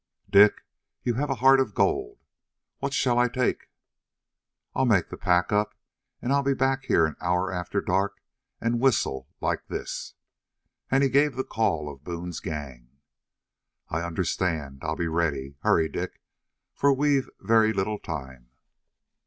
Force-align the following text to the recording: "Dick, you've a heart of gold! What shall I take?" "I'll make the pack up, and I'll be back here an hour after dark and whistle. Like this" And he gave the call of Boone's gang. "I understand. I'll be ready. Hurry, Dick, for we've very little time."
"Dick, 0.31 0.63
you've 1.03 1.19
a 1.19 1.35
heart 1.35 1.59
of 1.59 1.75
gold! 1.75 2.17
What 2.79 2.91
shall 2.91 3.19
I 3.19 3.27
take?" 3.27 3.69
"I'll 4.73 4.87
make 4.87 5.09
the 5.09 5.15
pack 5.15 5.51
up, 5.51 5.75
and 6.23 6.33
I'll 6.33 6.41
be 6.41 6.55
back 6.55 6.85
here 6.85 7.05
an 7.05 7.15
hour 7.21 7.51
after 7.51 7.81
dark 7.81 8.19
and 8.59 8.79
whistle. 8.79 9.29
Like 9.41 9.67
this" 9.67 10.15
And 10.89 11.03
he 11.03 11.09
gave 11.11 11.35
the 11.35 11.43
call 11.43 11.87
of 11.87 12.03
Boone's 12.03 12.39
gang. 12.39 12.89
"I 13.89 14.01
understand. 14.01 14.79
I'll 14.83 14.95
be 14.95 15.07
ready. 15.07 15.57
Hurry, 15.61 15.87
Dick, 15.87 16.19
for 16.73 16.91
we've 16.91 17.29
very 17.39 17.71
little 17.71 17.99
time." 17.99 18.49